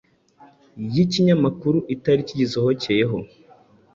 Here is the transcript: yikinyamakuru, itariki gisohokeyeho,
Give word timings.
yikinyamakuru, 0.93 1.77
itariki 1.95 2.33
gisohokeyeho, 2.41 3.17